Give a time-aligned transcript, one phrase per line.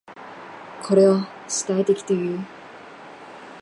[0.81, 2.39] これを主体的という。